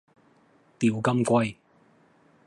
[0.79, 1.57] 釣金龜